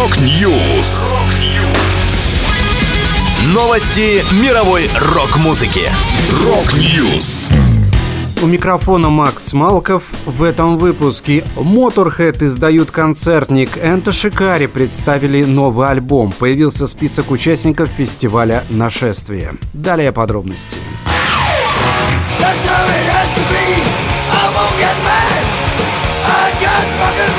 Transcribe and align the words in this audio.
Rock 0.00 0.50
News. 0.50 1.12
Новости 3.52 4.24
мировой 4.32 4.88
рок-музыки. 4.98 5.90
Rock 6.42 6.90
News. 6.90 7.50
У 8.40 8.46
микрофона 8.46 9.10
Макс 9.10 9.52
Малков. 9.52 10.04
В 10.24 10.42
этом 10.42 10.78
выпуске 10.78 11.44
Motorhead 11.54 12.42
издают 12.46 12.90
концертник. 12.90 13.76
Enter 13.76 14.10
Shikari 14.14 14.68
представили 14.68 15.44
новый 15.44 15.88
альбом. 15.88 16.32
Появился 16.32 16.86
список 16.86 17.30
участников 17.30 17.90
фестиваля 17.90 18.64
«Нашествие». 18.70 19.52
Далее 19.74 20.12
подробности. 20.12 20.78
That's 22.40 22.64
how 22.64 22.86
it 22.86 23.06
has 23.12 23.28
to 23.34 23.42
be. 23.52 23.82
I 24.32 24.48
won't 24.56 24.78
get 24.80 24.96
mad. 25.04 25.44
I 26.24 26.52
got 26.62 27.29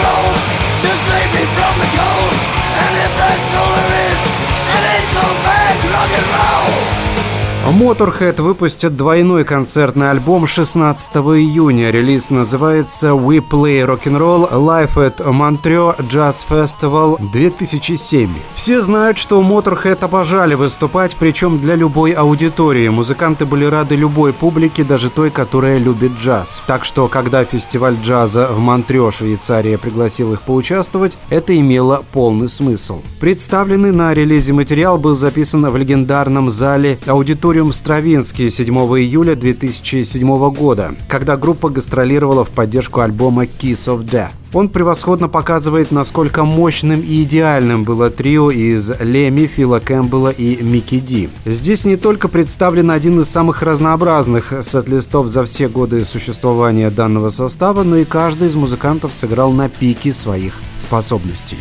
Motorhead 7.72 8.42
выпустят 8.42 8.98
двойной 8.98 9.46
концертный 9.46 10.12
альбом 10.12 10.46
16 10.46 11.16
июня. 11.16 11.90
Релиз 11.90 12.30
называется 12.30 13.12
We 13.12 13.40
Play 13.40 13.86
Rock'n'Roll 13.86 14.52
Live 14.52 14.96
at 14.96 15.18
Montreux 15.20 15.98
Jazz 16.10 16.46
Festival 16.50 17.18
2007. 17.32 18.30
Все 18.56 18.82
знают, 18.82 19.18
что 19.18 19.42
Motorhead 19.42 20.04
обожали 20.04 20.54
выступать, 20.54 21.16
причем 21.16 21.62
для 21.62 21.76
любой 21.76 22.12
аудитории. 22.12 22.90
Музыканты 22.90 23.46
были 23.46 23.64
рады 23.64 23.96
любой 23.96 24.34
публике, 24.34 24.84
даже 24.84 25.10
той, 25.10 25.30
которая 25.30 25.78
любит 25.78 26.12
джаз. 26.20 26.62
Так 26.68 26.84
что, 26.84 27.08
когда 27.08 27.46
фестиваль 27.46 27.96
джаза 28.04 28.48
в 28.52 28.60
Монтрё, 28.60 29.12
Швейцария, 29.12 29.78
пригласил 29.78 30.34
их 30.34 30.42
поучаствовать, 30.42 31.18
это 31.30 31.58
имело 31.58 32.04
полный 32.12 32.50
смысл. 32.50 33.02
Представленный 33.22 33.94
на 33.94 34.14
релизе 34.14 34.52
материал 34.52 34.98
был 34.98 35.16
записан 35.16 35.66
в 35.70 35.78
легендарном 35.78 36.52
зале 36.52 37.00
аудитории 37.06 37.61
Аудиториум 37.62 37.74
Стравинский 37.74 38.50
7 38.50 38.76
июля 38.76 39.36
2007 39.36 40.52
года, 40.52 40.96
когда 41.08 41.38
группа 41.38 41.70
гастролировала 41.70 42.44
в 42.44 42.50
поддержку 42.50 43.02
альбома 43.02 43.44
Kiss 43.44 43.86
of 43.86 44.04
Death. 44.04 44.32
Он 44.52 44.68
превосходно 44.68 45.30
показывает, 45.30 45.92
насколько 45.92 46.44
мощным 46.44 47.02
и 47.02 47.22
идеальным 47.22 47.84
было 47.84 48.10
трио 48.10 48.50
из 48.50 48.92
Леми, 49.00 49.46
Фила 49.46 49.80
Кэмпбелла 49.80 50.30
и 50.30 50.62
Микки 50.64 51.00
Ди. 51.00 51.30
Здесь 51.46 51.86
не 51.86 51.98
только 51.98 52.30
представлен 52.30 52.90
один 52.90 53.22
из 53.22 53.30
самых 53.30 53.62
разнообразных 53.62 54.54
сет-листов 54.64 55.28
за 55.28 55.44
все 55.46 55.70
годы 55.70 56.04
существования 56.04 56.90
данного 56.90 57.30
состава, 57.30 57.84
но 57.84 57.98
и 57.98 58.06
каждый 58.06 58.48
из 58.48 58.56
музыкантов 58.56 59.14
сыграл 59.14 59.52
на 59.52 59.70
пике 59.70 60.14
своих 60.14 60.54
способностей. 60.78 61.58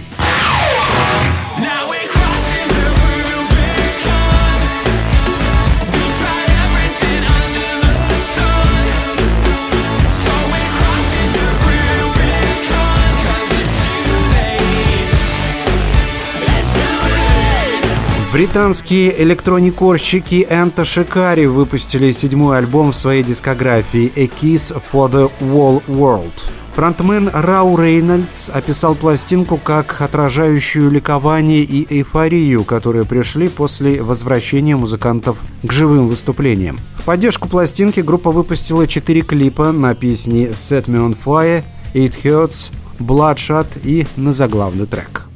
Британские 18.33 19.21
электроникорщики 19.25 20.47
Энто 20.49 20.85
Шикари 20.85 21.47
выпустили 21.47 22.13
седьмой 22.13 22.59
альбом 22.59 22.93
в 22.93 22.97
своей 22.97 23.25
дискографии 23.25 24.13
«A 24.15 24.27
Kiss 24.27 24.73
for 24.93 25.11
the 25.11 25.29
Whole 25.41 25.83
World». 25.89 26.31
Фронтмен 26.77 27.29
Рау 27.33 27.77
Рейнольдс 27.77 28.49
описал 28.49 28.95
пластинку 28.95 29.57
как 29.57 30.01
отражающую 30.01 30.89
ликование 30.93 31.63
и 31.63 31.85
эйфорию, 31.93 32.63
которые 32.63 33.05
пришли 33.05 33.49
после 33.49 34.01
возвращения 34.01 34.77
музыкантов 34.77 35.37
к 35.65 35.73
живым 35.73 36.07
выступлениям. 36.07 36.79
В 36.99 37.07
поддержку 37.07 37.49
пластинки 37.49 37.99
группа 37.99 38.31
выпустила 38.31 38.87
четыре 38.87 39.23
клипа 39.23 39.73
на 39.73 39.97
песни 39.97 40.51
«Set 40.51 40.85
Me 40.85 41.05
On 41.05 41.19
Fire», 41.25 41.65
«It 41.95 42.15
Hurts», 42.23 42.71
«Bloodshot» 43.01 43.67
и 43.83 44.07
на 44.15 44.33
заглавный 44.33 44.87
трек. 44.87 45.30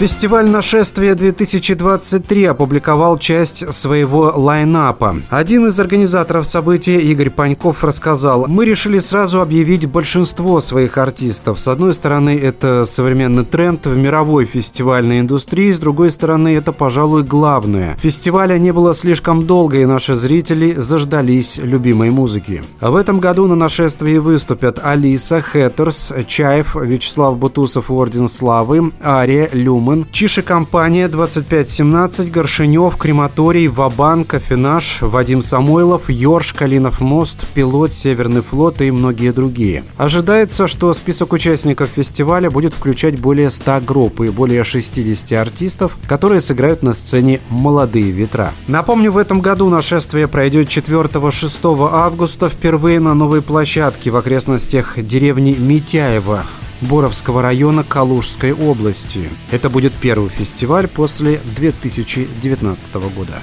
Фестиваль 0.00 0.48
«Нашествие 0.48 1.12
2023» 1.12 2.46
опубликовал 2.46 3.18
часть 3.18 3.70
своего 3.74 4.32
лайнапа. 4.34 5.16
Один 5.28 5.66
из 5.66 5.78
организаторов 5.78 6.46
события, 6.46 6.98
Игорь 7.00 7.28
Паньков, 7.28 7.84
рассказал, 7.84 8.46
«Мы 8.48 8.64
решили 8.64 8.98
сразу 8.98 9.42
объявить 9.42 9.84
большинство 9.84 10.62
своих 10.62 10.96
артистов. 10.96 11.60
С 11.60 11.68
одной 11.68 11.92
стороны, 11.92 12.30
это 12.30 12.86
современный 12.86 13.44
тренд 13.44 13.84
в 13.84 13.94
мировой 13.94 14.46
фестивальной 14.46 15.20
индустрии, 15.20 15.70
с 15.70 15.78
другой 15.78 16.10
стороны, 16.10 16.56
это, 16.56 16.72
пожалуй, 16.72 17.22
главное. 17.22 17.98
Фестиваля 18.00 18.56
не 18.56 18.72
было 18.72 18.94
слишком 18.94 19.46
долго, 19.46 19.82
и 19.82 19.84
наши 19.84 20.16
зрители 20.16 20.76
заждались 20.78 21.58
любимой 21.58 22.08
музыки. 22.08 22.62
В 22.80 22.96
этом 22.96 23.20
году 23.20 23.46
на 23.46 23.54
«Нашествии» 23.54 24.16
выступят 24.16 24.80
Алиса, 24.82 25.42
Хэттерс, 25.42 26.14
Чаев, 26.26 26.74
Вячеслав 26.74 27.36
Бутусов 27.36 27.90
Орден 27.90 28.28
Славы, 28.28 28.92
Ария, 29.04 29.50
Люма, 29.52 29.89
Ньюман, 29.90 30.06
Чиша 30.12 30.42
Компания, 30.42 31.08
2517, 31.08 32.30
Горшинев, 32.30 32.96
Крематорий, 32.96 33.66
Вабан, 33.66 34.24
Кофенаш, 34.24 34.98
Вадим 35.02 35.42
Самойлов, 35.42 36.08
Йорш, 36.08 36.52
Калинов 36.52 37.00
мост, 37.00 37.44
Пилот, 37.54 37.92
Северный 37.92 38.42
флот 38.42 38.80
и 38.80 38.90
многие 38.90 39.32
другие. 39.32 39.84
Ожидается, 39.96 40.68
что 40.68 40.92
список 40.94 41.32
участников 41.32 41.90
фестиваля 41.94 42.50
будет 42.50 42.74
включать 42.74 43.18
более 43.18 43.50
100 43.50 43.80
групп 43.80 44.20
и 44.20 44.28
более 44.28 44.64
60 44.64 45.32
артистов, 45.32 45.96
которые 46.06 46.40
сыграют 46.40 46.82
на 46.82 46.92
сцене 46.92 47.40
«Молодые 47.48 48.10
ветра». 48.10 48.52
Напомню, 48.68 49.12
в 49.12 49.18
этом 49.18 49.40
году 49.40 49.68
нашествие 49.68 50.28
пройдет 50.28 50.68
4-6 50.68 51.88
августа 51.92 52.48
впервые 52.48 53.00
на 53.00 53.14
новой 53.14 53.42
площадке 53.42 54.10
в 54.10 54.16
окрестностях 54.16 54.94
деревни 55.04 55.56
Митяева. 55.58 56.44
Боровского 56.80 57.42
района 57.42 57.84
Калужской 57.84 58.52
области. 58.52 59.28
Это 59.50 59.68
будет 59.68 59.92
первый 59.92 60.30
фестиваль 60.30 60.88
после 60.88 61.40
2019 61.56 62.94
года. 63.14 63.34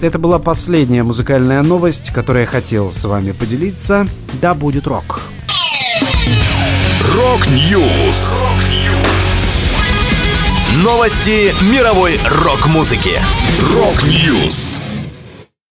Это 0.00 0.18
была 0.18 0.38
последняя 0.38 1.02
музыкальная 1.02 1.62
новость, 1.62 2.10
которую 2.10 2.42
я 2.42 2.46
хотел 2.46 2.92
с 2.92 3.04
вами 3.04 3.32
поделиться. 3.32 4.06
Да 4.42 4.54
будет 4.54 4.86
рок! 4.86 5.20
Rock 7.14 7.71
News! 7.71 8.42
Новости 10.82 11.54
мировой 11.72 12.18
рок-музыки. 12.26 13.18
Rock 13.72 14.21
News! 14.21 14.82